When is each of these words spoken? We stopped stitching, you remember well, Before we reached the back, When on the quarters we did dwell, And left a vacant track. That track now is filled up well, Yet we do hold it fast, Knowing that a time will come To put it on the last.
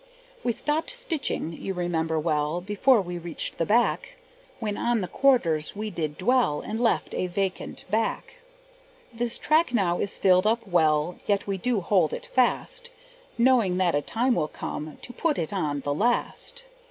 We 0.43 0.51
stopped 0.51 0.89
stitching, 0.89 1.53
you 1.53 1.75
remember 1.75 2.19
well, 2.19 2.59
Before 2.59 3.01
we 3.01 3.19
reached 3.19 3.59
the 3.59 3.67
back, 3.67 4.17
When 4.59 4.75
on 4.75 5.01
the 5.01 5.07
quarters 5.07 5.75
we 5.75 5.91
did 5.91 6.17
dwell, 6.17 6.59
And 6.59 6.79
left 6.81 7.13
a 7.13 7.27
vacant 7.27 7.85
track. 7.87 8.37
That 9.13 9.29
track 9.39 9.75
now 9.75 9.99
is 9.99 10.17
filled 10.17 10.47
up 10.47 10.65
well, 10.65 11.19
Yet 11.27 11.45
we 11.45 11.59
do 11.59 11.81
hold 11.81 12.13
it 12.13 12.25
fast, 12.25 12.89
Knowing 13.37 13.77
that 13.77 13.93
a 13.93 14.01
time 14.01 14.33
will 14.33 14.47
come 14.47 14.97
To 15.03 15.13
put 15.13 15.37
it 15.37 15.53
on 15.53 15.81
the 15.81 15.93
last. 15.93 16.63